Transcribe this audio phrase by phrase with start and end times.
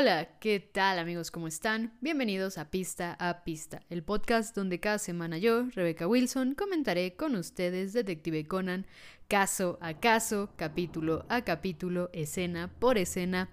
[0.00, 1.30] Hola, ¿qué tal amigos?
[1.30, 1.92] ¿Cómo están?
[2.00, 7.36] Bienvenidos a Pista a Pista, el podcast donde cada semana yo, Rebecca Wilson, comentaré con
[7.36, 8.86] ustedes Detective Conan,
[9.28, 13.50] caso a caso, capítulo a capítulo, escena por escena,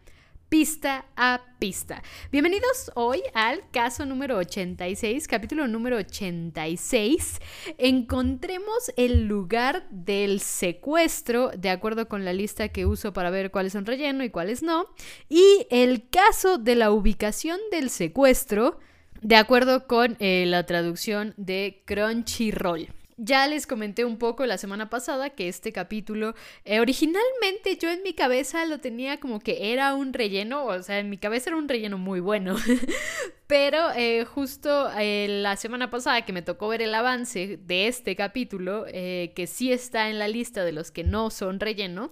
[0.49, 2.01] pista a pista.
[2.31, 7.39] Bienvenidos hoy al caso número 86, capítulo número 86.
[7.77, 13.73] Encontremos el lugar del secuestro, de acuerdo con la lista que uso para ver cuáles
[13.73, 14.87] son relleno y cuáles no,
[15.27, 18.79] y el caso de la ubicación del secuestro,
[19.21, 22.87] de acuerdo con eh, la traducción de Crunchyroll.
[23.19, 26.35] Ya les comenté un poco la semana pasada que este capítulo,
[26.65, 30.99] eh, originalmente yo en mi cabeza lo tenía como que era un relleno, o sea,
[30.99, 32.55] en mi cabeza era un relleno muy bueno,
[33.47, 38.15] pero eh, justo eh, la semana pasada que me tocó ver el avance de este
[38.15, 42.11] capítulo, que sí está en la lista de los que no son relleno,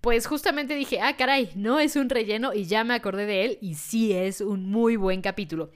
[0.00, 3.58] pues justamente dije, ah, caray, no es un relleno y ya me acordé de él
[3.60, 5.72] y sí es un muy buen capítulo.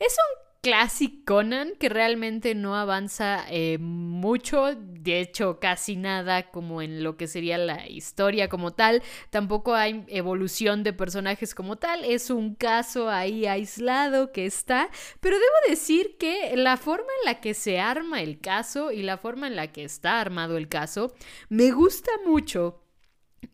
[0.00, 6.82] Es un Classic Conan que realmente no avanza eh, mucho, de hecho casi nada como
[6.82, 12.04] en lo que sería la historia como tal, tampoco hay evolución de personajes como tal,
[12.04, 17.40] es un caso ahí aislado que está, pero debo decir que la forma en la
[17.40, 21.14] que se arma el caso y la forma en la que está armado el caso
[21.48, 22.85] me gusta mucho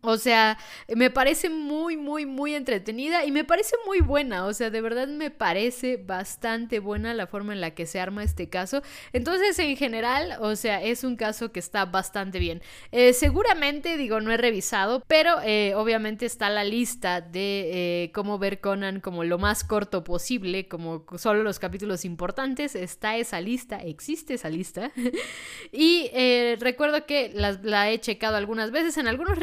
[0.04, 0.58] o sea,
[0.94, 4.46] me parece muy, muy, muy entretenida y me parece muy buena.
[4.46, 8.24] O sea, de verdad me parece bastante buena la forma en la que se arma
[8.24, 8.82] este caso.
[9.12, 12.62] Entonces, en general, o sea, es un caso que está bastante bien.
[12.90, 18.38] Eh, seguramente, digo, no he revisado, pero eh, obviamente está la lista de eh, cómo
[18.38, 22.74] ver Conan como lo más corto posible, como solo los capítulos importantes.
[22.74, 24.90] Está esa lista, existe esa lista.
[25.70, 26.10] y
[26.58, 29.38] recuerdo que la, la he checado algunas veces en algunos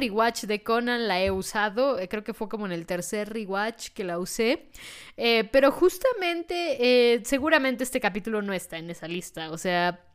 [0.47, 4.03] de Conan la he usado, eh, creo que fue como en el tercer rewatch que
[4.03, 4.69] la usé,
[5.17, 10.05] eh, pero justamente eh, seguramente este capítulo no está en esa lista, o sea...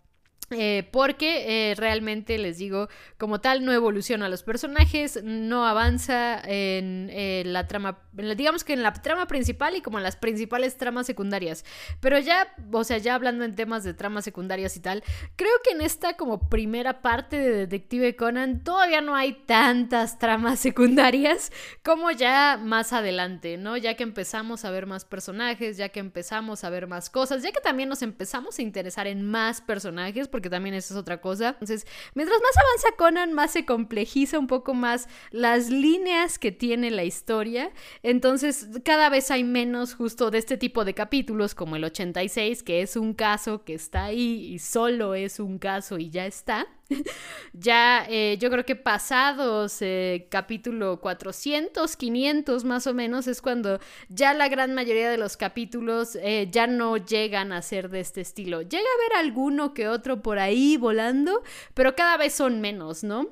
[0.51, 7.09] Eh, porque eh, realmente les digo, como tal, no evoluciona los personajes, no avanza en
[7.11, 11.07] eh, la trama, digamos que en la trama principal y como en las principales tramas
[11.07, 11.65] secundarias.
[12.01, 15.03] Pero ya, o sea, ya hablando en temas de tramas secundarias y tal,
[15.37, 20.61] creo que en esta como primera parte de Detective Conan todavía no hay tantas tramas
[20.61, 23.79] secundarias como ya más adelante, ¿no?
[23.79, 27.51] Ya que empezamos a ver más personajes, ya que empezamos a ver más cosas, ya
[27.51, 31.51] que también nos empezamos a interesar en más personajes porque también eso es otra cosa.
[31.51, 31.87] Entonces,
[32.17, 37.05] mientras más avanza Conan, más se complejiza un poco más las líneas que tiene la
[37.05, 37.71] historia.
[38.03, 42.83] Entonces, cada vez hay menos justo de este tipo de capítulos, como el 86, que
[42.83, 46.67] es un caso que está ahí y solo es un caso y ya está.
[47.53, 53.81] ya eh, yo creo que pasados eh, capítulo 400, 500 más o menos es cuando
[54.09, 58.21] ya la gran mayoría de los capítulos eh, ya no llegan a ser de este
[58.21, 58.63] estilo.
[58.63, 61.43] Llega a haber alguno que otro por ahí volando,
[61.75, 63.29] pero cada vez son menos, ¿no?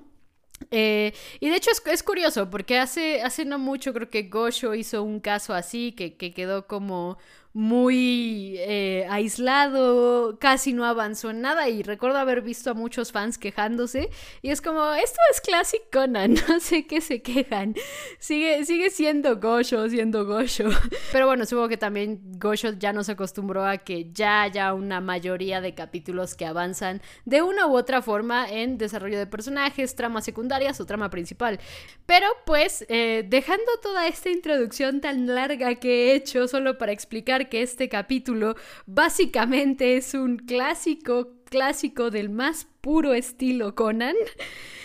[0.70, 5.18] y de hecho es, curioso porque hace, hace no mucho creo que Gosho hizo un
[5.18, 7.18] caso así que, que quedó como
[7.54, 13.36] muy eh, aislado, casi no avanzó en nada y recuerdo haber visto a muchos fans
[13.36, 14.08] quejándose
[14.40, 17.74] y es como, esto es Classic Conan, no sé qué se quejan,
[18.18, 20.70] sigue, sigue siendo Gosho, siendo Gosho,
[21.12, 25.00] pero bueno, supongo que también Gosho ya no se acostumbró a que ya haya una
[25.02, 30.24] mayoría de capítulos que avanzan de una u otra forma en desarrollo de personajes, tramas
[30.24, 31.60] secundarias o trama principal,
[32.06, 37.41] pero pues eh, dejando toda esta introducción tan larga que he hecho solo para explicar
[37.48, 44.16] que este capítulo básicamente es un clásico, clásico del más puro estilo Conan.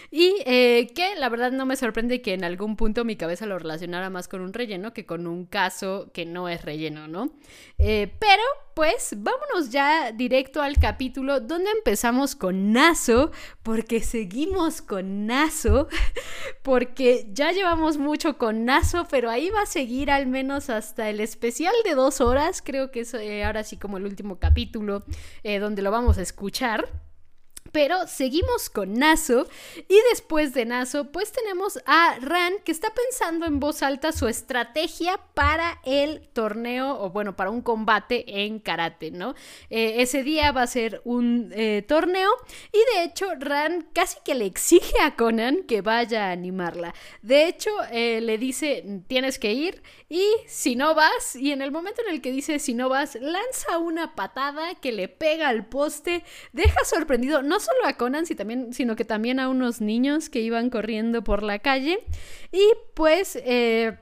[0.10, 3.60] Y eh, que la verdad no me sorprende que en algún punto mi cabeza lo
[3.60, 7.32] relacionara más con un relleno que con un caso que no es relleno, ¿no?
[7.78, 8.42] Eh, pero
[8.74, 13.32] pues vámonos ya directo al capítulo donde empezamos con Naso,
[13.64, 15.88] porque seguimos con Naso,
[16.62, 21.20] porque ya llevamos mucho con Naso, pero ahí va a seguir al menos hasta el
[21.20, 25.04] especial de dos horas, creo que es eh, ahora sí como el último capítulo
[25.44, 27.07] donde lo vamos a escuchar.
[27.72, 29.48] Pero seguimos con Naso
[29.88, 34.28] y después de Naso pues tenemos a Ran que está pensando en voz alta su
[34.28, 39.36] estrategia para el torneo o bueno para un combate en karate, ¿no?
[39.70, 42.30] Eh, ese día va a ser un eh, torneo
[42.72, 46.94] y de hecho Ran casi que le exige a Conan que vaya a animarla.
[47.22, 51.72] De hecho eh, le dice tienes que ir y si no vas y en el
[51.72, 55.66] momento en el que dice si no vas lanza una patada que le pega al
[55.66, 56.24] poste,
[56.54, 61.24] deja sorprendido no solo a Conan, sino que también a unos niños que iban corriendo
[61.24, 62.00] por la calle.
[62.52, 62.64] Y
[62.94, 63.38] pues...
[63.44, 63.98] Eh,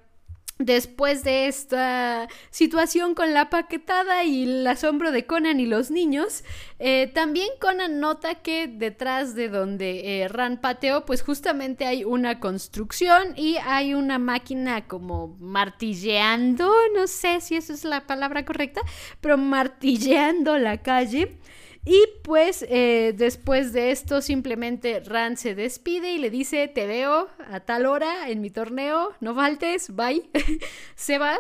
[0.57, 6.46] Después de esta situación con la paquetada y el asombro de Conan y los niños,
[6.80, 12.40] eh, también Conan nota que detrás de donde eh, Ran pateó, pues justamente hay una
[12.40, 18.80] construcción y hay una máquina como martilleando, no sé si esa es la palabra correcta,
[19.19, 21.38] pero martilleando la calle.
[21.86, 27.30] Y pues eh, después de esto simplemente Ran se despide y le dice, te veo
[27.52, 30.30] a tal hora en mi torneo, no faltes, bye.
[30.96, 31.40] se va.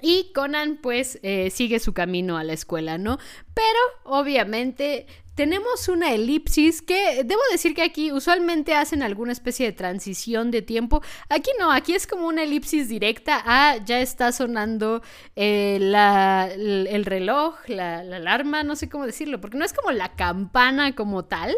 [0.00, 3.18] Y Conan pues eh, sigue su camino a la escuela, ¿no?
[3.54, 9.72] Pero obviamente tenemos una elipsis que debo decir que aquí usualmente hacen alguna especie de
[9.72, 11.02] transición de tiempo.
[11.28, 15.02] Aquí no, aquí es como una elipsis directa a ya está sonando
[15.36, 20.94] eh, el, reloj, la, alarma, no sé cómo decirlo, porque no es como la campana
[20.94, 21.54] como tal,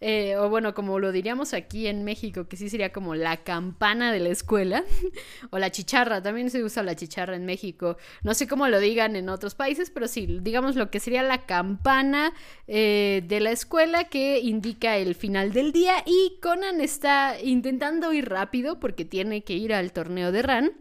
[0.00, 4.12] eh, o bueno, como lo diríamos aquí en México, que sí sería como la campana
[4.12, 4.82] de la escuela,
[5.50, 7.96] o la chicharra, también se usa la chicharra en México.
[8.24, 11.46] No sé cómo lo digan en otros países, pero sí, digamos lo que sería la
[11.46, 12.32] campana.
[12.66, 18.28] Eh, de la escuela que indica el final del día y Conan está intentando ir
[18.28, 20.72] rápido porque tiene que ir al torneo de Ran.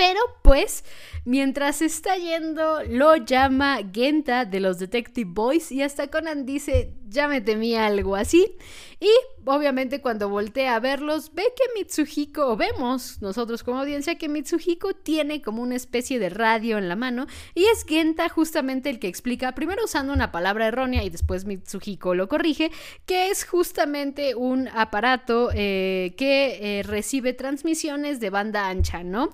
[0.00, 0.82] Pero pues,
[1.26, 7.28] mientras está yendo, lo llama Genta de los Detective Boys y hasta Conan dice, ya
[7.28, 8.56] me temía algo así.
[9.00, 9.10] Y
[9.46, 14.94] obviamente cuando voltea a verlos, ve que Mitsuhiko, o vemos nosotros como audiencia, que Mitsuhiko
[14.94, 17.26] tiene como una especie de radio en la mano.
[17.54, 22.14] Y es Genta justamente el que explica, primero usando una palabra errónea y después Mitsuhiko
[22.14, 22.70] lo corrige,
[23.06, 29.30] que es justamente un aparato eh, que eh, recibe transmisiones de banda ancha, ¿no?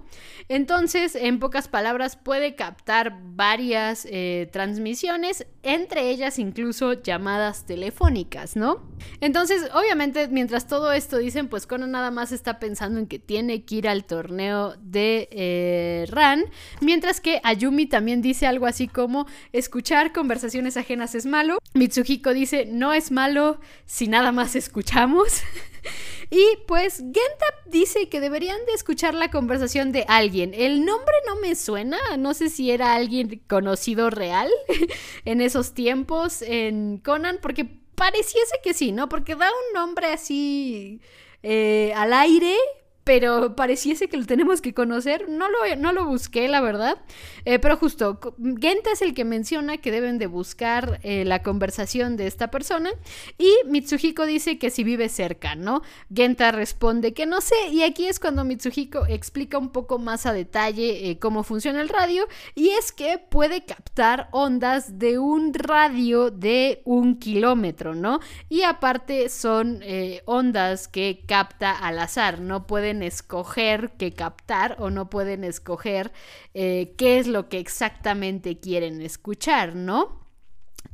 [0.56, 8.81] Entonces, en pocas palabras, puede captar varias eh, transmisiones, entre ellas incluso llamadas telefónicas, ¿no?
[9.20, 13.67] Entonces, obviamente, mientras todo esto dicen, pues Conan nada más está pensando en que tiene
[13.67, 16.47] que ir al torneo de eh, Ran,
[16.81, 21.58] mientras que Ayumi también dice algo así como, escuchar conversaciones ajenas es malo.
[21.75, 25.43] Mitsuhiko dice, no es malo si nada más escuchamos.
[26.31, 30.55] Y pues Genta dice que deberían de escuchar la conversación de alguien.
[30.55, 34.50] El nombre no me suena, no sé si era alguien conocido real
[35.25, 39.08] en esos tiempos en Conan, porque pareciese que sí, ¿no?
[39.08, 41.00] Porque da un nombre así
[41.43, 42.56] eh, al aire,
[43.06, 45.29] pero pareciese que lo tenemos que conocer.
[45.29, 46.99] No lo, no lo busqué, la verdad.
[47.44, 48.19] Eh, pero justo,
[48.61, 52.91] Genta es el que menciona que deben de buscar eh, la conversación de esta persona.
[53.38, 55.82] Y Mitsuhiko dice que si vive cerca, ¿no?
[56.12, 57.55] Genta responde que no sé.
[57.70, 61.88] Y aquí es cuando Mitsuhiko explica un poco más a detalle eh, cómo funciona el
[61.88, 62.26] radio.
[62.56, 68.19] Y es que puede captar ondas de un radio de un kilómetro, ¿no?
[68.49, 69.81] Y aparte son
[70.25, 76.12] ondas que capta al azar, no pueden escoger qué captar o no pueden escoger
[76.54, 80.26] eh, qué es lo que exactamente quieren escuchar, ¿no?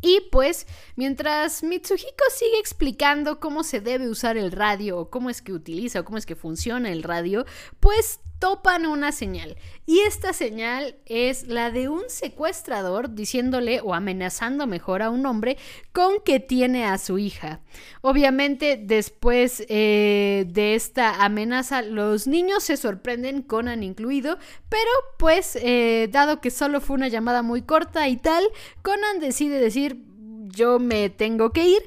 [0.00, 0.66] Y pues,
[0.96, 6.00] mientras Mitsuhiko sigue explicando cómo se debe usar el radio, o cómo es que utiliza,
[6.00, 7.44] o cómo es que funciona el radio,
[7.78, 9.56] pues topan una señal.
[9.86, 15.56] Y esta señal es la de un secuestrador diciéndole o amenazando mejor a un hombre
[15.92, 17.60] con que tiene a su hija.
[18.00, 26.08] Obviamente después eh, de esta amenaza los niños se sorprenden, Conan incluido, pero pues eh,
[26.10, 28.42] dado que solo fue una llamada muy corta y tal,
[28.82, 30.02] Conan decide decir
[30.48, 31.82] yo me tengo que ir,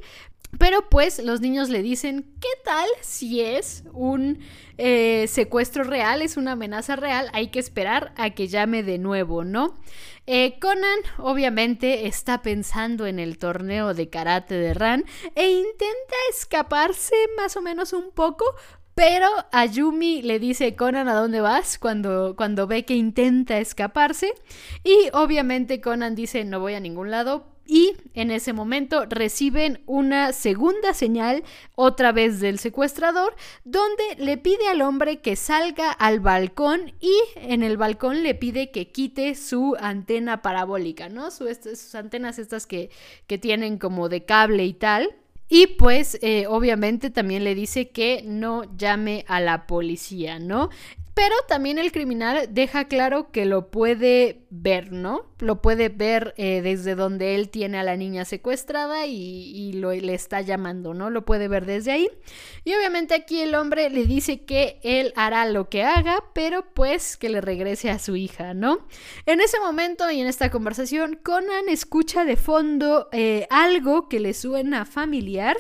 [0.59, 4.39] pero pues los niños le dicen, ¿qué tal si es un
[4.77, 7.29] eh, secuestro real, es una amenaza real?
[7.33, 9.75] Hay que esperar a que llame de nuevo, ¿no?
[10.27, 17.15] Eh, Conan obviamente está pensando en el torneo de karate de Ran e intenta escaparse
[17.38, 18.45] más o menos un poco,
[18.95, 21.77] pero Ayumi le dice, Conan, ¿a dónde vas?
[21.77, 24.33] Cuando, cuando ve que intenta escaparse.
[24.85, 30.34] Y obviamente Conan dice, no voy a ningún lado, y en ese momento reciben una
[30.34, 31.43] segunda señal,
[31.75, 37.63] otra vez del secuestrador, donde le pide al hombre que salga al balcón y en
[37.63, 41.31] el balcón le pide que quite su antena parabólica, ¿no?
[41.31, 42.89] sus antenas estas que,
[43.27, 45.15] que tienen como de cable y tal.
[45.48, 50.69] Y pues eh, obviamente también le dice que no llame a la policía, ¿no?
[51.15, 55.25] Pero también el criminal deja claro que lo puede ver, ¿no?
[55.39, 60.13] Lo puede ver eh, desde donde él tiene a la niña secuestrada y, lo, le
[60.13, 61.10] está llamando, ¿no?
[61.10, 62.10] Lo puede ver desde ahí.
[62.65, 67.15] Y obviamente aquí el hombre le dice que él hará lo que haga, pero pues
[67.15, 68.86] que le regrese a su hija, ¿no?
[69.25, 74.34] En ese momento y en esta conversación, Conan escucha de fondo eh, algo que le
[74.34, 75.55] suena familiar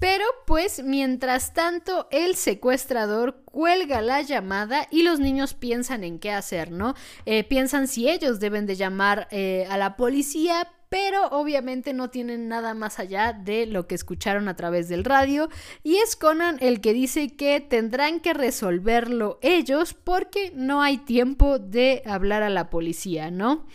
[0.00, 6.32] Pero pues mientras tanto el secuestrador cuelga la llamada y los niños piensan en qué
[6.32, 6.94] hacer, ¿no?
[7.26, 12.48] Eh, piensan si ellos deben de llamar eh, a la policía, pero obviamente no tienen
[12.48, 15.50] nada más allá de lo que escucharon a través del radio
[15.84, 21.58] y es Conan el que dice que tendrán que resolverlo ellos porque no hay tiempo
[21.58, 23.66] de hablar a la policía, ¿no?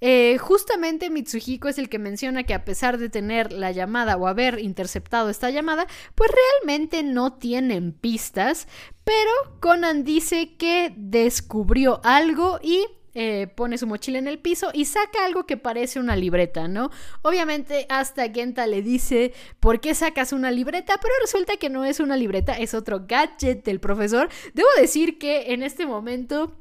[0.00, 4.26] Eh, justamente Mitsuhiko es el que menciona que a pesar de tener la llamada o
[4.26, 6.30] haber interceptado esta llamada, pues
[6.64, 8.66] realmente no tienen pistas,
[9.04, 9.30] pero
[9.60, 15.24] Conan dice que descubrió algo y eh, pone su mochila en el piso y saca
[15.24, 16.90] algo que parece una libreta, ¿no?
[17.22, 20.96] Obviamente hasta Genta le dice, ¿por qué sacas una libreta?
[21.02, 24.28] Pero resulta que no es una libreta, es otro gadget del profesor.
[24.54, 26.59] Debo decir que en este momento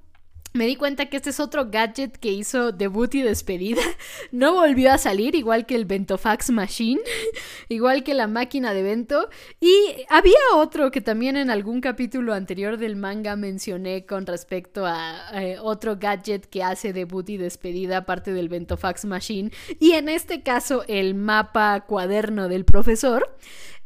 [0.53, 3.81] me di cuenta que este es otro gadget que hizo debut y despedida.
[4.31, 7.01] No volvió a salir, igual que el Ventofax Machine,
[7.69, 9.29] igual que la máquina de Vento.
[9.59, 9.73] Y
[10.09, 15.57] había otro que también en algún capítulo anterior del manga mencioné con respecto a eh,
[15.59, 19.51] otro gadget que hace debut y despedida, aparte del Ventofax Machine.
[19.79, 23.35] Y en este caso, el mapa cuaderno del profesor.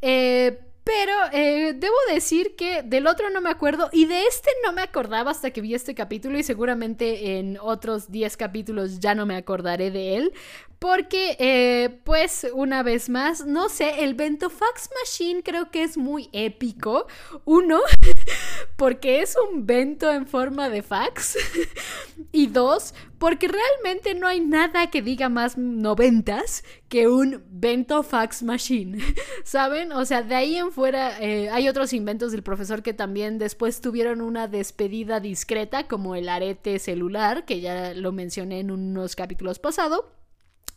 [0.01, 4.73] Eh, pero eh, debo decir que del otro no me acuerdo y de este no
[4.73, 9.25] me acordaba hasta que vi este capítulo y seguramente en otros 10 capítulos ya no
[9.25, 10.33] me acordaré de él.
[10.79, 16.27] Porque, eh, pues, una vez más, no sé, el Ventofax Machine creo que es muy
[16.33, 17.07] épico.
[17.45, 17.79] Uno,
[18.75, 21.37] porque es un vento en forma de fax.
[22.33, 28.97] y dos, porque realmente no hay nada que diga más noventas que un Ventofax Machine.
[29.45, 29.93] ¿Saben?
[29.93, 33.79] O sea, de ahí en fuera eh, hay otros inventos del profesor que también después
[33.79, 39.57] tuvieron una despedida discreta, como el arete celular, que ya lo mencioné en unos capítulos
[39.57, 40.03] pasados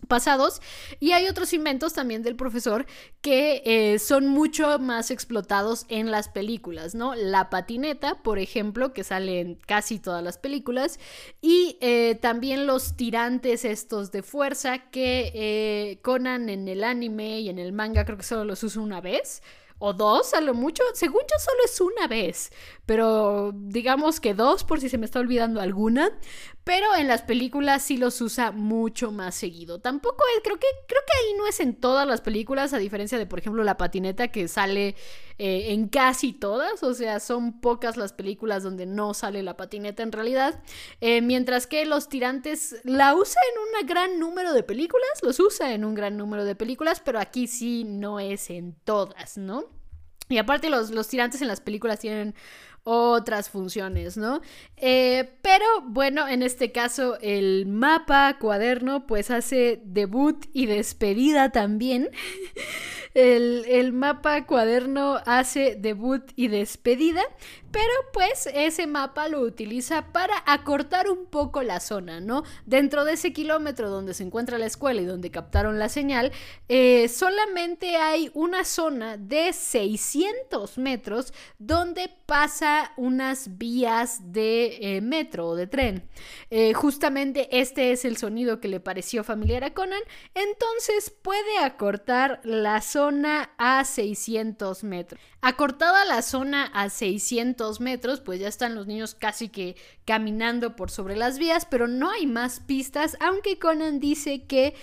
[0.06, 0.60] pasados
[1.00, 2.86] y hay otros inventos también del profesor
[3.20, 7.14] que eh, son mucho más explotados en las películas, ¿no?
[7.14, 10.98] La patineta, por ejemplo, que sale en casi todas las películas
[11.40, 17.48] y eh, también los tirantes estos de fuerza que eh, Conan en el anime y
[17.48, 19.42] en el manga creo que solo los usa una vez
[19.78, 20.82] o dos a lo mucho.
[20.94, 22.50] Según yo solo es una vez,
[22.84, 26.10] pero digamos que dos por si se me está olvidando alguna.
[26.66, 29.78] Pero en las películas sí los usa mucho más seguido.
[29.78, 33.18] Tampoco es, creo que, creo que ahí no es en todas las películas, a diferencia
[33.18, 34.96] de, por ejemplo, la patineta que sale
[35.38, 36.82] eh, en casi todas.
[36.82, 40.60] O sea, son pocas las películas donde no sale la patineta en realidad.
[41.00, 45.72] Eh, mientras que los tirantes la usa en un gran número de películas, los usa
[45.72, 49.66] en un gran número de películas, pero aquí sí no es en todas, ¿no?
[50.28, 52.34] Y aparte los, los tirantes en las películas tienen
[52.88, 54.40] otras funciones, ¿no?
[54.76, 62.10] Eh, pero bueno, en este caso el mapa cuaderno pues hace debut y despedida también.
[63.14, 67.22] el, el, mapa cuaderno hace debut y despedida,
[67.76, 72.42] pero pues ese mapa lo utiliza para acortar un poco la zona, ¿no?
[72.64, 76.32] Dentro de ese kilómetro donde se encuentra la escuela y donde captaron la señal,
[76.70, 85.48] eh, solamente hay una zona de 600 metros donde pasa unas vías de eh, metro
[85.48, 86.08] o de tren.
[86.48, 90.00] Eh, justamente este es el sonido que le pareció familiar a Conan,
[90.34, 95.20] entonces puede acortar la zona a 600 metros.
[95.42, 100.90] Acortada la zona a 600 metros, pues ya están los niños casi que caminando por
[100.90, 104.74] sobre las vías, pero no hay más pistas, aunque Conan dice que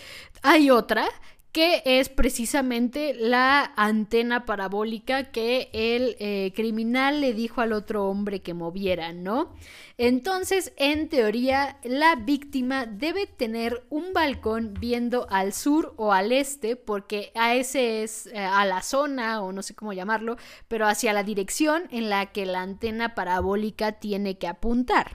[0.42, 1.08] hay otra
[1.54, 8.42] que es precisamente la antena parabólica que el eh, criminal le dijo al otro hombre
[8.42, 9.54] que moviera, ¿no?
[10.00, 16.76] Entonces, en teoría, la víctima debe tener un balcón viendo al sur o al este,
[16.76, 21.14] porque a ese es eh, a la zona, o no sé cómo llamarlo, pero hacia
[21.14, 25.12] la dirección en la que la antena parabólica tiene que apuntar.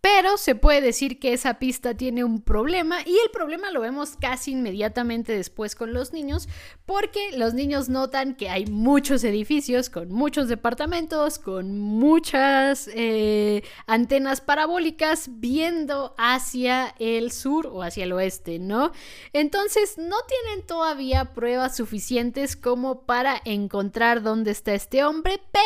[0.00, 4.16] Pero se puede decir que esa pista tiene un problema y el problema lo vemos
[4.18, 6.48] casi inmediatamente después con los niños
[6.86, 14.40] porque los niños notan que hay muchos edificios con muchos departamentos, con muchas eh, antenas
[14.40, 18.92] parabólicas viendo hacia el sur o hacia el oeste, ¿no?
[19.32, 25.64] Entonces no tienen todavía pruebas suficientes como para encontrar dónde está este hombre, pero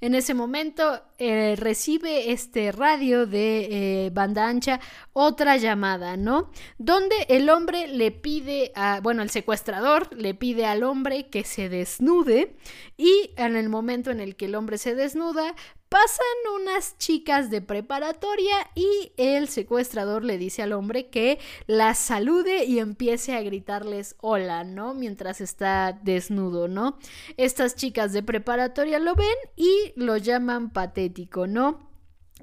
[0.00, 4.80] en ese momento eh, recibe este radio de eh, banda ancha,
[5.12, 6.50] otra llamada, ¿no?
[6.78, 11.68] Donde el hombre le pide a, bueno, el secuestrador le pide al hombre que se
[11.68, 12.56] desnude
[12.96, 15.54] y en el momento en el que el hombre se desnuda,
[15.90, 22.64] Pasan unas chicas de preparatoria y el secuestrador le dice al hombre que las salude
[22.64, 24.94] y empiece a gritarles hola, ¿no?
[24.94, 26.96] Mientras está desnudo, ¿no?
[27.36, 29.26] Estas chicas de preparatoria lo ven
[29.56, 31.89] y lo llaman patético, ¿no?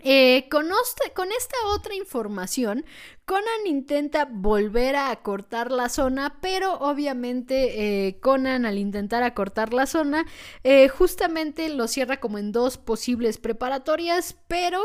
[0.04, 0.68] Eh, con,
[1.14, 2.86] con, esta otra información,
[3.28, 9.86] Conan intenta volver a acortar la zona, pero obviamente eh, Conan al intentar acortar la
[9.86, 10.26] zona,
[10.64, 14.80] eh, justamente lo cierra como en dos posibles preparatorias, pero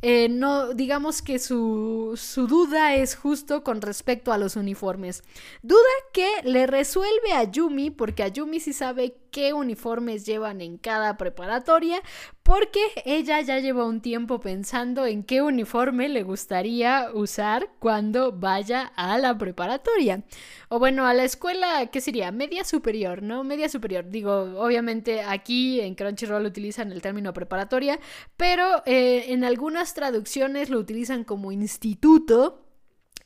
[0.00, 5.24] eh, no, digamos que su, su duda es justo con respecto a los uniformes.
[5.62, 5.80] Duda
[6.12, 11.16] que le resuelve a Yumi, porque a Yumi sí sabe qué uniformes llevan en cada
[11.16, 12.00] preparatoria,
[12.42, 18.92] porque ella ya lleva un tiempo pensando en qué uniforme le gustaría usar cuando vaya
[18.96, 20.22] a la preparatoria.
[20.68, 22.30] O bueno, a la escuela, ¿qué sería?
[22.30, 23.44] Media superior, ¿no?
[23.44, 24.10] Media superior.
[24.10, 27.98] Digo, obviamente aquí en Crunchyroll utilizan el término preparatoria,
[28.36, 32.67] pero eh, en algunas traducciones lo utilizan como instituto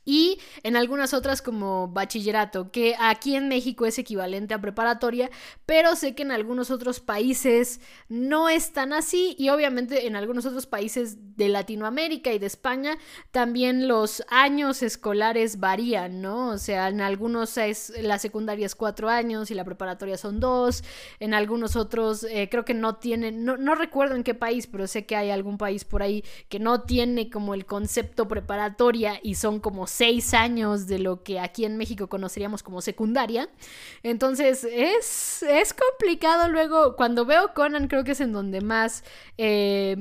[0.05, 5.31] y en algunas otras como bachillerato, que aquí en México es equivalente a preparatoria,
[5.67, 10.47] pero sé que en algunos otros países no es tan así y obviamente en algunos
[10.47, 12.99] otros países de Latinoamérica y de España
[13.31, 16.49] también los años escolares varían, ¿no?
[16.49, 20.83] O sea, en algunos es, la secundaria es cuatro años y la preparatoria son dos,
[21.21, 24.87] en algunos otros eh, creo que no tienen, no, no recuerdo en qué país, pero
[24.87, 29.37] sé que hay algún país por ahí que no tiene como el concepto preparatoria y
[29.37, 33.49] son como seis años de lo que aquí en México conoceríamos como secundaria.
[34.03, 39.05] Entonces es, es complicado luego, cuando veo Conan creo que es en donde más...
[39.39, 39.97] Eh,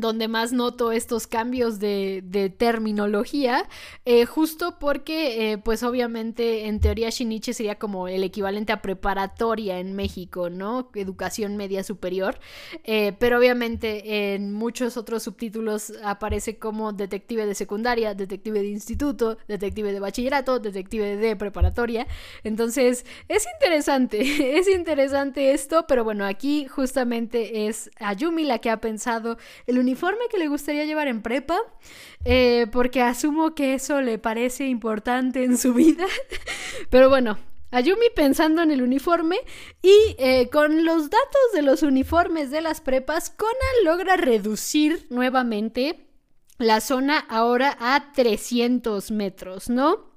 [0.00, 3.68] donde más noto estos cambios de, terminología,
[4.04, 9.78] eh, justo porque, eh, pues obviamente, en teoría Shinichi sería como el equivalente a preparatoria
[9.78, 10.90] en México, ¿no?
[10.94, 12.38] Educación media superior,
[12.84, 19.38] eh, pero obviamente en muchos otros subtítulos aparece como detective de secundaria, detective de instituto,
[19.48, 22.06] detective de bachillerato, detective de preparatoria,
[22.44, 24.20] entonces es interesante,
[24.58, 30.28] es interesante esto, pero bueno, aquí justamente es Ayumi la que ha pensado el uniforme
[30.30, 31.58] que le gustaría llevar en prepa,
[32.24, 36.04] eh, porque asumo que eso le parece importante en su vida.
[36.90, 37.38] Pero bueno,
[37.70, 39.38] Ayumi pensando en el uniforme
[39.80, 46.06] y eh, con los datos de los uniformes de las prepas, Conan logra reducir nuevamente
[46.58, 50.08] la zona ahora a 300 metros, ¿no?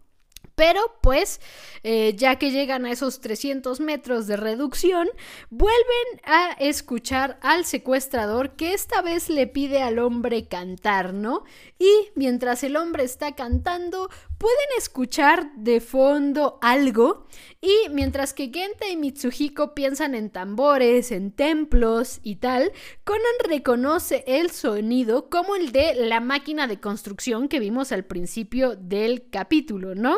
[0.62, 1.41] Pero pues,
[1.82, 5.10] eh, ya que llegan a esos 300 metros de reducción,
[5.50, 11.45] vuelven a escuchar al secuestrador que esta vez le pide al hombre cantar, ¿no?
[11.80, 14.12] Y mientras el hombre está cantando,
[14.42, 17.28] pueden escuchar de fondo algo
[17.62, 22.72] y mientras que Genta y Mitsuhiko piensan en tambores, en templos y tal,
[23.04, 28.76] Conan reconoce el sonido como el de la máquina de construcción que vimos al principio
[28.76, 30.18] del capítulo, ¿no?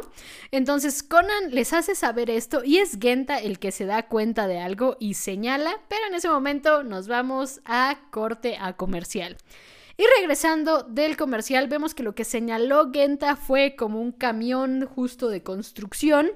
[0.52, 4.60] Entonces Conan les hace saber esto y es Genta el que se da cuenta de
[4.60, 9.36] algo y señala, pero en ese momento nos vamos a corte a comercial.
[9.96, 15.30] Y regresando del comercial, vemos que lo que señaló Genta fue como un camión justo
[15.30, 16.32] de construcción.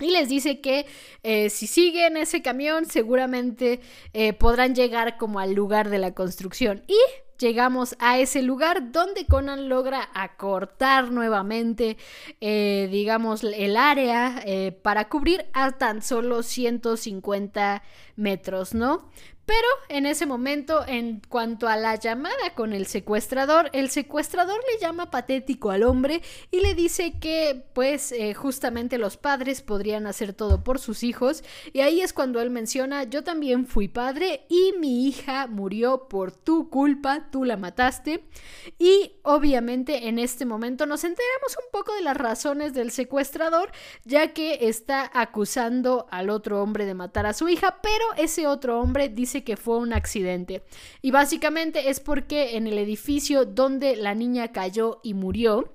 [0.00, 0.86] Y les dice que
[1.22, 3.80] eh, si siguen ese camión seguramente
[4.12, 6.84] eh, podrán llegar como al lugar de la construcción.
[6.86, 6.98] Y
[7.38, 11.96] llegamos a ese lugar donde Conan logra acortar nuevamente,
[12.40, 14.44] eh, digamos, el área
[14.82, 17.82] para cubrir a tan solo 150
[18.16, 19.08] metros, ¿no?
[19.48, 24.78] Pero en ese momento, en cuanto a la llamada con el secuestrador, el secuestrador le
[24.78, 30.34] llama patético al hombre y le dice que pues eh, justamente los padres podrían hacer
[30.34, 31.42] todo por sus hijos.
[31.72, 36.30] Y ahí es cuando él menciona, yo también fui padre y mi hija murió por
[36.30, 38.28] tu culpa, tú la mataste.
[38.78, 43.72] Y obviamente en este momento nos enteramos un poco de las razones del secuestrador,
[44.04, 48.78] ya que está acusando al otro hombre de matar a su hija, pero ese otro
[48.78, 50.62] hombre dice que fue un accidente.
[51.02, 55.72] Y básicamente es porque en el edificio donde la niña cayó y murió,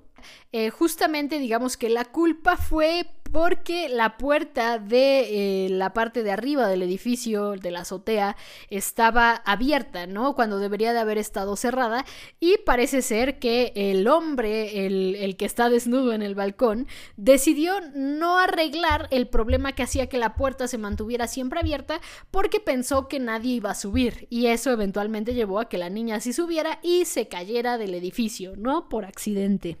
[0.52, 6.30] eh, justamente digamos que la culpa fue porque la puerta de eh, la parte de
[6.30, 8.36] arriba del edificio, de la azotea,
[8.70, 10.36] estaba abierta, ¿no?
[10.36, 12.04] Cuando debería de haber estado cerrada
[12.38, 17.74] y parece ser que el hombre, el, el que está desnudo en el balcón, decidió
[17.96, 23.08] no arreglar el problema que hacía que la puerta se mantuviera siempre abierta porque pensó
[23.08, 26.78] que nadie iba a subir y eso eventualmente llevó a que la niña sí subiera
[26.84, 28.88] y se cayera del edificio, ¿no?
[28.88, 29.76] Por accidente.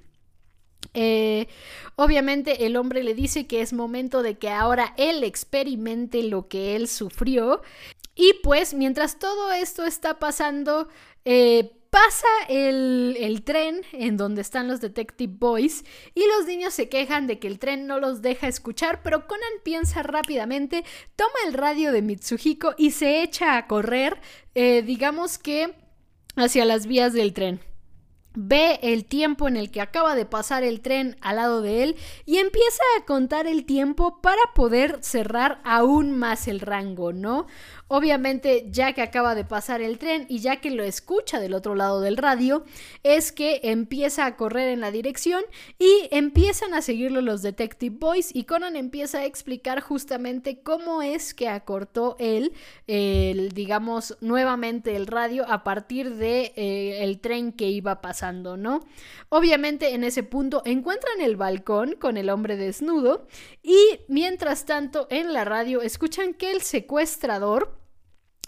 [0.92, 1.48] Eh,
[1.96, 6.76] obviamente el hombre le dice que es momento de que ahora él experimente lo que
[6.76, 7.62] él sufrió.
[8.14, 10.88] Y pues mientras todo esto está pasando,
[11.24, 16.88] eh, pasa el, el, tren en donde están los Detective Boys y los niños se
[16.88, 21.54] quejan de que el tren no los deja escuchar, pero Conan piensa rápidamente, toma el
[21.54, 24.20] radio de Mitsuhiko y se echa a correr,
[24.56, 25.72] eh, digamos que
[26.34, 27.60] hacia las vías del tren
[28.34, 31.96] ve el tiempo en el que acaba de pasar el tren al lado de él
[32.26, 37.46] y empieza a contar el tiempo para poder cerrar aún más el rango, ¿no?
[37.88, 41.74] Obviamente, ya que acaba de pasar el tren y ya que lo escucha del otro
[41.74, 42.64] lado del radio,
[43.02, 45.42] es que empieza a correr en la dirección
[45.78, 51.34] y empiezan a seguirlo los Detective Boys y Conan empieza a explicar justamente cómo es
[51.34, 52.52] que acortó él,
[52.86, 58.80] el, digamos, nuevamente el radio a partir de eh, el tren que iba pasando, ¿no?
[59.28, 63.26] Obviamente en ese punto encuentran el balcón con el hombre desnudo
[63.62, 63.76] y
[64.08, 67.83] mientras tanto en la radio escuchan que el secuestrador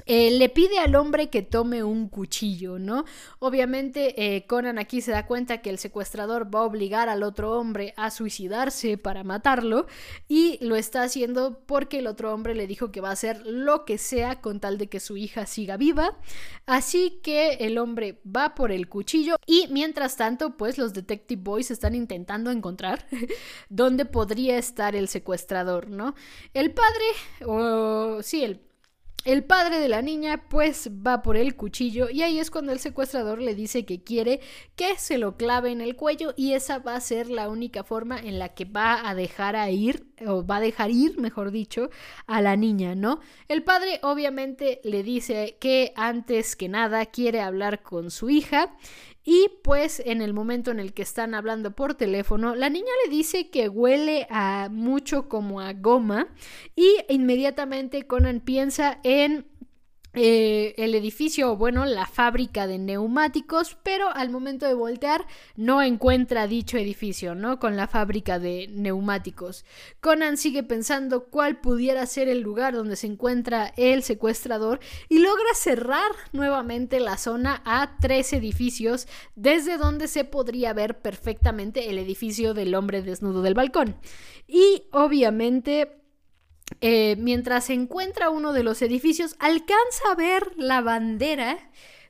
[0.07, 3.05] eh, le pide al hombre que tome un cuchillo, ¿no?
[3.39, 7.59] Obviamente eh, Conan aquí se da cuenta que el secuestrador va a obligar al otro
[7.59, 9.87] hombre a suicidarse para matarlo
[10.29, 13.85] y lo está haciendo porque el otro hombre le dijo que va a hacer lo
[13.85, 16.19] que sea con tal de que su hija siga viva.
[16.67, 21.71] Así que el hombre va por el cuchillo y mientras tanto pues los Detective Boys
[21.71, 23.07] están intentando encontrar
[23.69, 26.15] dónde podría estar el secuestrador, ¿no?
[26.55, 27.05] El padre,
[27.45, 28.66] o sí, el
[29.27, 32.79] el padre de la niña pues va por el cuchillo y ahí es cuando el
[32.79, 34.39] secuestrador le dice que quiere
[34.77, 38.21] que se lo clave en el cuello y esa va a ser la única forma
[38.21, 41.91] en la que va a dejar a ir o va a dejar ir, mejor dicho,
[42.29, 43.19] a la niña, ¿no?
[43.49, 48.77] El padre obviamente le dice que antes que nada quiere hablar con su hija
[49.29, 53.11] y pues en el momento en el que están hablando por teléfono, la niña le
[53.11, 56.29] dice que huele a mucho como a goma
[56.77, 59.45] y inmediatamente Conan piensa en
[60.19, 65.27] eh, el edificio, bueno, la fábrica de neumáticos, pero al momento de voltear
[65.57, 67.59] no encuentra dicho edificio, ¿no?
[67.59, 69.67] Con la fábrica de neumáticos.
[70.01, 75.53] Conan sigue pensando cuál pudiera ser el lugar donde se encuentra el secuestrador y logra
[75.55, 82.55] cerrar nuevamente la zona a tres edificios desde donde se podría ver perfectamente el edificio
[82.55, 83.97] del hombre desnudo del balcón.
[84.49, 86.06] Y obviamente
[86.81, 91.59] eh, mientras se encuentra uno de los edificios, alcanza a ver la bandera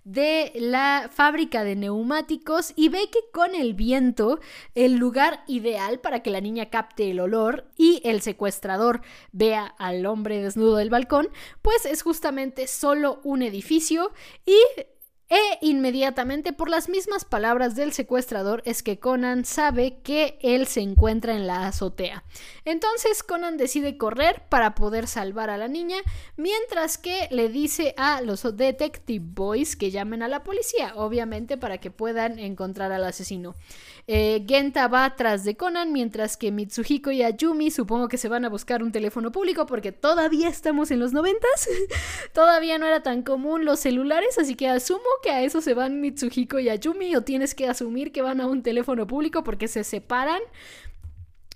[0.06, 4.38] de la fábrica de neumáticos y ve que con el viento
[4.76, 9.00] el lugar ideal para que la niña capte el olor y el secuestrador
[9.32, 11.28] vea al hombre desnudo del balcón,
[11.60, 14.12] pues es justamente solo un edificio
[14.46, 14.56] y
[15.28, 20.80] e inmediatamente, por las mismas palabras del secuestrador, es que Conan sabe que él se
[20.80, 22.22] encuentra en la azotea.
[22.64, 25.96] Entonces Conan decide correr para poder salvar a la niña,
[26.36, 31.78] mientras que le dice a los Detective Boys que llamen a la policía, obviamente para
[31.78, 33.56] que puedan encontrar al asesino.
[34.08, 38.44] Eh, Genta va atrás de Conan, mientras que Mitsuhiko y Ayumi supongo que se van
[38.44, 41.68] a buscar un teléfono público porque todavía estamos en los noventas.
[42.32, 46.00] todavía no era tan común los celulares, así que asumo que a eso se van
[46.00, 49.82] Mitsuhiko y Ayumi o tienes que asumir que van a un teléfono público porque se
[49.82, 50.40] separan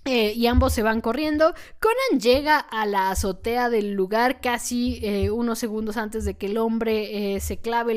[0.03, 1.53] eh, y ambos se van corriendo.
[1.79, 6.57] Conan llega a la azotea del lugar casi eh, unos segundos antes de que el
[6.57, 7.93] hombre eh, se clave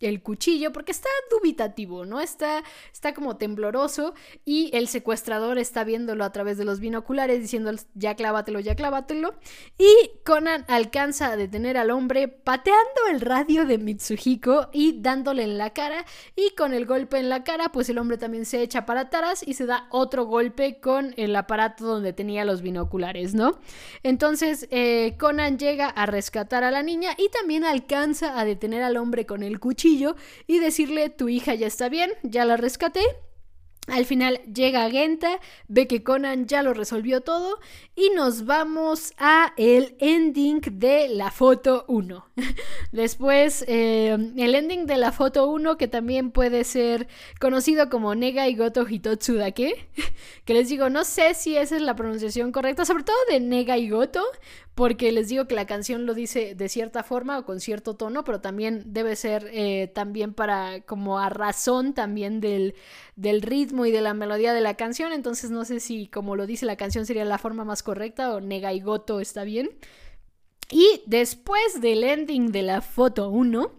[0.00, 2.20] el, cuchillo porque está dubitativo, ¿no?
[2.20, 4.14] Está, está como tembloroso
[4.44, 9.34] y el secuestrador está viéndolo a través de los binoculares diciendo ya clávatelo, ya clávatelo.
[9.78, 15.56] Y Conan alcanza a detener al hombre pateando el radio de Mitsuhiko y dándole en
[15.56, 18.84] la cara y con el golpe en la cara pues el hombre también se echa
[18.84, 23.58] para atrás y se da otro golpe con el aparato donde tenía los binoculares, ¿no?
[24.02, 28.96] Entonces eh, Conan llega a rescatar a la niña y también alcanza a detener al
[28.96, 33.00] hombre con el cuchillo y decirle tu hija ya está bien, ya la rescaté,
[33.86, 37.60] Al final llega Genta, ve que Conan ya lo resolvió todo
[37.94, 42.26] y nos vamos a el ending de la foto 1.
[42.92, 47.06] Después, eh, el ending de la foto 1 que también puede ser
[47.40, 49.88] conocido como Nega y Goto Hitotsu Dake,
[50.44, 53.78] que les digo, no sé si esa es la pronunciación correcta, sobre todo de Nega
[53.78, 54.24] y Goto,
[54.76, 58.24] porque les digo que la canción lo dice de cierta forma o con cierto tono,
[58.24, 62.74] pero también debe ser eh, también para como a razón también del,
[63.16, 66.46] del ritmo y de la melodía de la canción, entonces no sé si como lo
[66.46, 69.70] dice la canción sería la forma más correcta o Negaigoto está bien.
[70.70, 73.72] Y después del ending de la foto 1,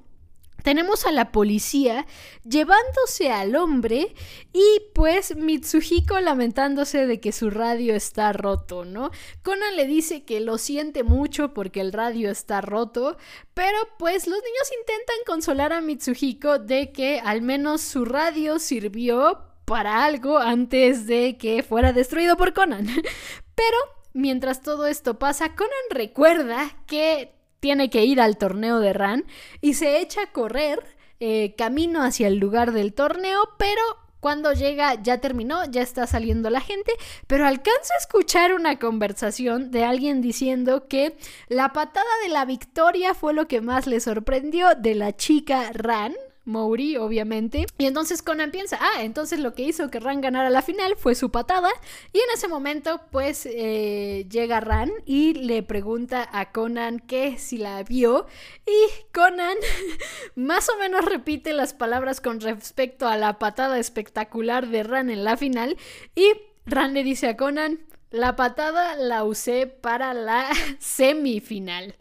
[0.68, 2.06] tenemos a la policía
[2.44, 4.14] llevándose al hombre
[4.52, 9.12] y pues Mitsuhiko lamentándose de que su radio está roto, ¿no?
[9.44, 13.16] Conan le dice que lo siente mucho porque el radio está roto,
[13.54, 19.44] pero pues los niños intentan consolar a Mitsuhiko de que al menos su radio sirvió
[19.64, 22.88] para algo antes de que fuera destruido por Conan.
[23.56, 23.78] Pero
[24.12, 29.26] mientras todo esto pasa, Conan recuerda que tiene que ir al torneo de Ran
[29.62, 30.84] y se echa a correr
[31.20, 33.82] eh, camino hacia el lugar del torneo, pero
[34.20, 36.92] cuando llega ya terminó, ya está saliendo la gente,
[37.28, 41.16] pero alcanza a escuchar una conversación de alguien diciendo que
[41.48, 46.14] la patada de la victoria fue lo que más le sorprendió de la chica Ran,
[46.48, 47.68] Mori, obviamente.
[47.78, 51.14] Y entonces Conan piensa, ah, entonces lo que hizo que Ran ganara la final fue
[51.14, 51.70] su patada.
[52.14, 57.58] Y en ese momento, pues eh, llega Ran y le pregunta a Conan que si
[57.58, 58.26] la vio.
[58.66, 59.58] Y Conan
[60.36, 65.24] más o menos repite las palabras con respecto a la patada espectacular de Ran en
[65.24, 65.78] la final.
[66.16, 66.32] Y
[66.66, 71.96] Ran le dice a Conan, la patada la usé para la semifinal.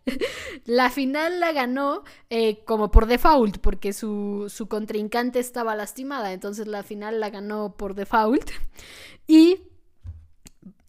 [0.64, 6.32] La final la ganó eh, como por default, porque su, su contrincante estaba lastimada.
[6.32, 8.50] Entonces la final la ganó por default.
[9.26, 9.60] Y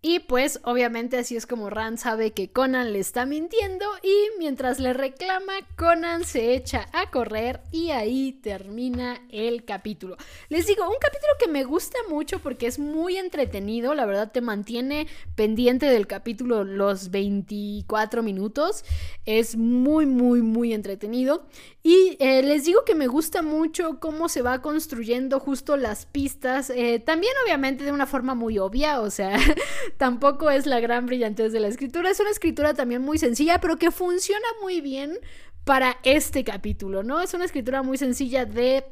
[0.02, 4.80] y pues obviamente así es como Ran sabe que Conan le está mintiendo y mientras
[4.80, 10.16] le reclama, Conan se echa a correr y ahí termina el capítulo.
[10.50, 14.42] Les digo, un capítulo que me gusta mucho porque es muy entretenido, la verdad te
[14.42, 18.86] mantiene pendiente del capítulo los 24 minutos,
[19.26, 21.48] es muy muy muy entretenido
[21.89, 26.69] y eh, les digo que me gusta mucho cómo se va construyendo justo las pistas.
[26.69, 29.00] Eh, también obviamente de una forma muy obvia.
[29.00, 29.39] O sea,
[29.97, 32.10] tampoco es la gran brillantez de la escritura.
[32.10, 35.17] Es una escritura también muy sencilla, pero que funciona muy bien
[35.63, 37.21] para este capítulo, ¿no?
[37.21, 38.84] Es una escritura muy sencilla de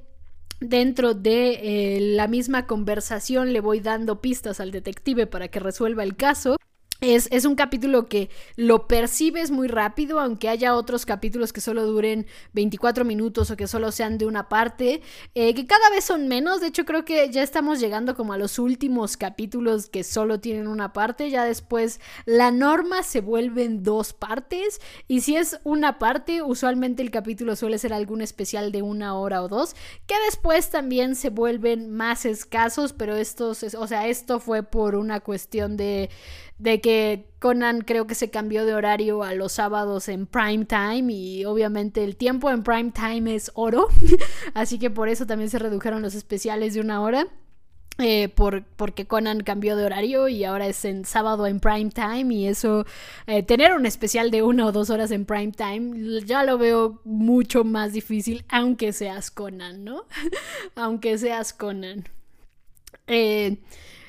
[0.61, 6.03] dentro de eh, la misma conversación le voy dando pistas al detective para que resuelva
[6.03, 6.55] el caso.
[7.13, 12.25] Es, un capítulo que lo percibes muy rápido, aunque haya otros capítulos que solo duren
[12.53, 15.01] 24 minutos o que solo sean de una parte,
[15.35, 16.61] eh, que cada vez son menos.
[16.61, 20.67] De hecho, creo que ya estamos llegando como a los últimos capítulos que solo tienen
[20.67, 21.29] una parte.
[21.29, 24.81] Ya después la norma se vuelve en dos partes.
[25.07, 29.43] Y si es una parte, usualmente el capítulo suele ser algún especial de una hora
[29.43, 29.75] o dos,
[30.07, 35.19] que después también se vuelven más escasos, pero estos, o sea, esto fue por una
[35.19, 36.09] cuestión de
[36.57, 41.11] de que Conan creo que se cambió de horario a los sábados en prime time
[41.11, 43.89] y obviamente el tiempo en prime time es oro,
[44.53, 47.27] así que por eso también se redujeron los especiales de una hora.
[47.97, 52.33] Eh, por, porque Conan cambió de horario y ahora es en sábado en prime time
[52.33, 52.85] y eso,
[53.25, 56.99] eh, tener un especial de una o dos horas en prime time, ya lo veo
[57.05, 60.03] mucho más difícil, aunque seas Conan, ¿no?
[60.75, 62.03] aunque seas Conan.
[63.07, 63.59] Eh,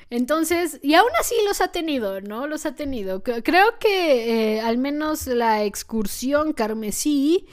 [0.09, 2.47] entonces, y aún así los ha tenido, ¿no?
[2.47, 3.23] Los ha tenido.
[3.23, 7.45] Creo que eh, al menos la excursión carmesí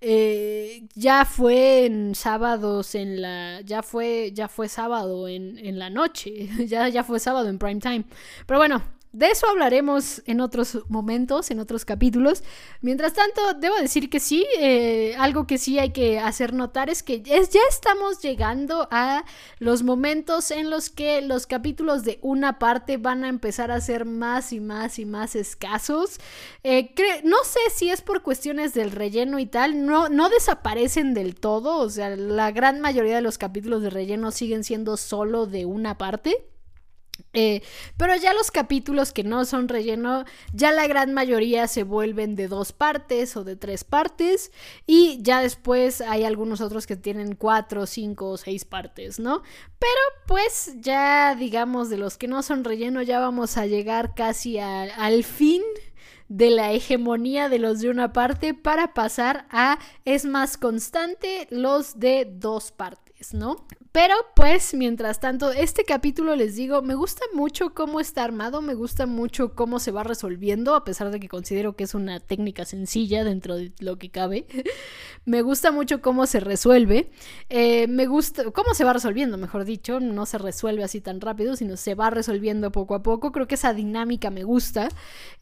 [0.00, 3.60] eh, ya fue en sábados en la.
[3.62, 4.32] Ya fue.
[4.32, 6.48] Ya fue sábado en, en la noche.
[6.66, 8.04] ya, ya fue sábado en prime time.
[8.46, 12.44] Pero bueno, de eso hablaremos en otros momentos, en otros capítulos.
[12.80, 17.02] Mientras tanto, debo decir que sí, eh, algo que sí hay que hacer notar es
[17.02, 19.24] que ya estamos llegando a
[19.58, 24.04] los momentos en los que los capítulos de una parte van a empezar a ser
[24.04, 26.18] más y más y más escasos.
[26.62, 26.94] Eh,
[27.24, 31.78] no sé si es por cuestiones del relleno y tal, no, no desaparecen del todo,
[31.78, 35.98] o sea, la gran mayoría de los capítulos de relleno siguen siendo solo de una
[35.98, 36.46] parte.
[37.32, 37.62] Eh,
[37.96, 42.48] pero ya los capítulos que no son relleno, ya la gran mayoría se vuelven de
[42.48, 44.52] dos partes o de tres partes
[44.86, 49.42] y ya después hay algunos otros que tienen cuatro, cinco o seis partes, ¿no?
[49.78, 54.58] Pero pues ya digamos de los que no son relleno ya vamos a llegar casi
[54.58, 55.62] al fin
[56.28, 61.98] de la hegemonía de los de una parte para pasar a es más constante los
[61.98, 63.09] de dos partes.
[63.32, 63.66] ¿No?
[63.92, 68.74] Pero pues, mientras tanto, este capítulo les digo, me gusta mucho cómo está armado, me
[68.74, 72.64] gusta mucho cómo se va resolviendo, a pesar de que considero que es una técnica
[72.64, 74.46] sencilla dentro de lo que cabe.
[75.24, 77.10] me gusta mucho cómo se resuelve,
[77.48, 81.56] eh, me gusta cómo se va resolviendo, mejor dicho, no se resuelve así tan rápido,
[81.56, 83.32] sino se va resolviendo poco a poco.
[83.32, 84.88] Creo que esa dinámica me gusta.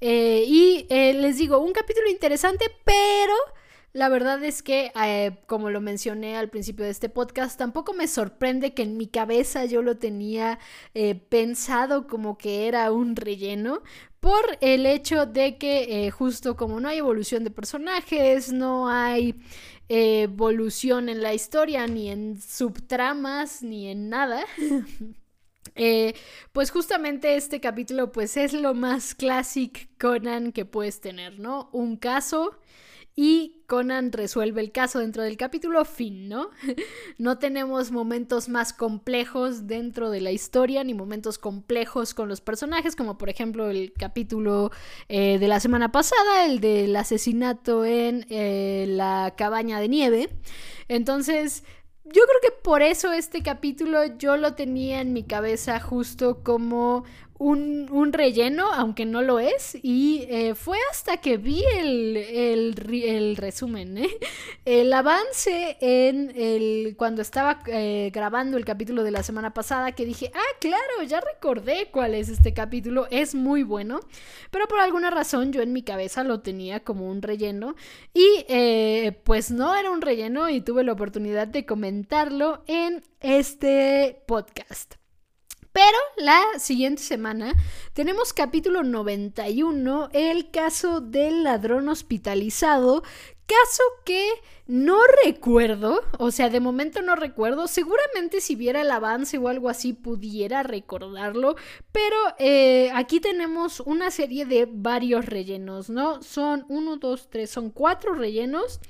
[0.00, 3.34] Eh, y eh, les digo, un capítulo interesante, pero
[3.92, 8.06] la verdad es que, eh, como lo mencioné al principio de este podcast, tampoco me
[8.06, 10.58] sorprende que en mi cabeza yo lo tenía
[10.94, 13.82] eh, pensado como que era un relleno,
[14.20, 19.34] por el hecho de que eh, justo como no hay evolución de personajes, no hay
[19.88, 24.44] evolución en la historia, ni en subtramas, ni en nada.
[26.52, 31.70] pues justamente este capítulo pues es lo más classic Conan que puedes tener, ¿no?
[31.72, 32.58] Un caso
[33.20, 36.50] y Conan resuelve el caso dentro del capítulo fin, ¿no?
[37.18, 42.94] No tenemos momentos más complejos dentro de la historia, ni momentos complejos con los personajes,
[42.94, 44.70] como por ejemplo el capítulo
[45.08, 50.28] eh, de la semana pasada, el del asesinato en eh, la cabaña de nieve.
[50.86, 51.64] Entonces,
[52.04, 57.04] yo creo que por eso este capítulo yo lo tenía en mi cabeza justo como
[57.38, 63.98] un, relleno, aunque no lo es, y eh, fue hasta que vi el, el, resumen,
[63.98, 64.08] ¿eh?
[64.64, 70.04] el avance en el cuando estaba eh, grabando el capítulo de la semana pasada, que
[70.04, 74.00] dije, ah, claro, ya recordé cuál es este capítulo, es muy bueno,
[74.50, 77.76] pero por alguna razón yo en mi cabeza lo tenía como un relleno,
[78.12, 78.44] y
[79.24, 84.97] pues no era un relleno y tuve la oportunidad de comentarlo en este podcast.
[85.72, 87.54] Pero la siguiente semana
[87.92, 93.02] tenemos capítulo 91, el caso del ladrón hospitalizado,
[93.46, 94.28] caso que
[94.66, 99.70] no recuerdo, o sea, de momento no recuerdo, seguramente si viera el avance o algo
[99.70, 101.56] así pudiera recordarlo,
[101.90, 106.22] pero eh, aquí tenemos una serie de varios rellenos, ¿no?
[106.22, 108.80] Son uno, dos, tres, son cuatro rellenos.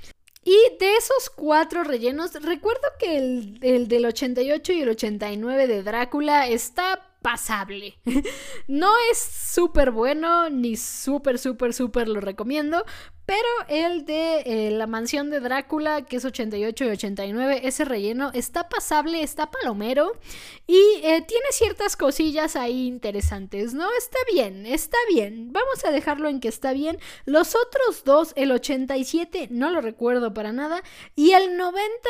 [0.48, 5.82] Y de esos cuatro rellenos, recuerdo que el, el, del 88 y el 89 de
[5.82, 7.98] Drácula está pasable.
[8.66, 12.82] no es súper bueno, ni súper, súper, súper lo recomiendo,
[13.28, 18.30] pero el de eh, la mansión de Drácula, que es 88 y 89, ese relleno
[18.32, 20.12] está pasable, está palomero
[20.66, 23.86] y eh, tiene ciertas cosillas ahí interesantes, ¿no?
[23.98, 25.52] Está bien, está bien.
[25.52, 26.98] Vamos a dejarlo en que está bien.
[27.26, 30.82] Los otros dos, el 87, no lo recuerdo para nada,
[31.14, 32.08] y el 90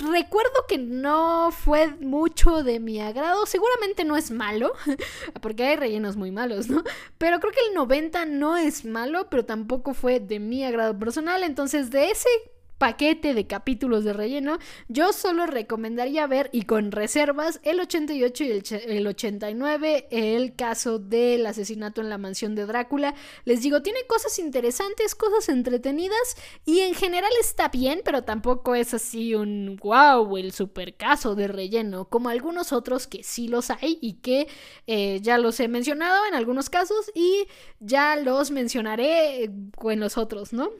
[0.00, 3.46] recuerdo que no fue mucho de mi agrado.
[3.46, 4.72] Seguramente no es malo,
[5.40, 6.82] porque hay rellenos muy malos, ¿no?
[7.18, 11.42] Pero creo que el 90 no es malo, pero tampoco fue de mi agrado personal.
[11.44, 12.28] Entonces, de ese
[12.80, 18.62] paquete de capítulos de relleno, yo solo recomendaría ver y con reservas el 88 y
[18.86, 23.14] el, 89, el caso del asesinato en la mansión de Drácula.
[23.44, 28.94] Les digo, tiene cosas interesantes, cosas entretenidas y en general está bien, pero tampoco es
[28.94, 33.98] así un wow, el super caso de relleno, como algunos otros que sí los hay
[34.00, 34.48] y que
[34.86, 37.46] eh, ya los he mencionado en algunos casos y
[37.78, 40.70] ya los mencionaré en los otros, ¿no?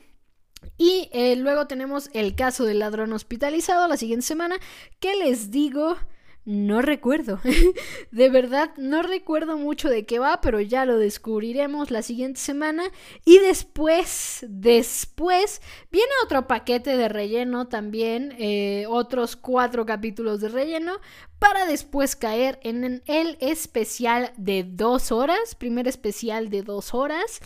[0.76, 4.56] Y eh, luego tenemos el caso del ladrón hospitalizado la siguiente semana,
[4.98, 5.96] que les digo,
[6.44, 7.38] no recuerdo.
[8.10, 12.84] de verdad, no recuerdo mucho de qué va, pero ya lo descubriremos la siguiente semana.
[13.24, 20.94] Y después, después, viene otro paquete de relleno también, eh, otros cuatro capítulos de relleno,
[21.38, 27.40] para después caer en el especial de dos horas, primer especial de dos horas.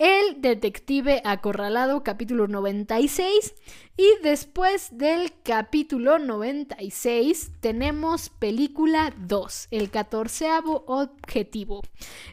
[0.00, 3.54] El Detective Acorralado, capítulo 96.
[4.00, 11.82] Y después del capítulo 96 tenemos película 2, el catorceavo objetivo.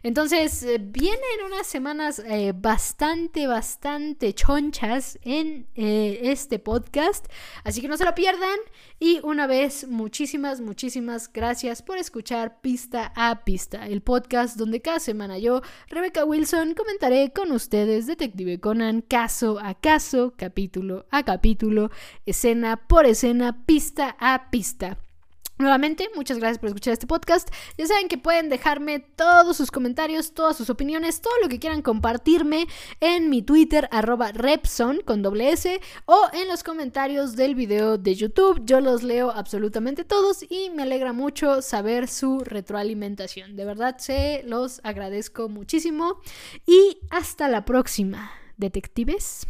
[0.02, 7.26] Entonces eh, vienen unas semanas eh, bastante, bastante chonchas en eh, este podcast.
[7.66, 8.60] Así que no se lo pierdan.
[8.98, 15.00] Y una vez, muchísimas, muchísimas gracias por escuchar Pista a Pista, el podcast donde cada
[15.00, 21.24] semana yo, Rebecca Wilson, comentaré con ustedes Detective Conan caso a caso, capítulo a
[21.58, 21.90] capítulo
[22.28, 25.00] escena por escena, pista a pista.
[25.58, 27.50] Nuevamente, muchas gracias por escuchar este podcast.
[27.80, 31.82] Ya saben que pueden dejarme todos sus comentarios, todas sus opiniones, todo lo que quieran
[31.82, 32.68] compartirme
[33.00, 38.14] en mi Twitter, arroba Repson con doble S, o en los comentarios del video de
[38.14, 38.62] YouTube.
[38.66, 43.56] Yo los leo absolutamente todos y me alegra mucho saber su retroalimentación.
[43.56, 46.22] De verdad, se los agradezco muchísimo.
[46.68, 49.48] Y hasta la próxima, detectives.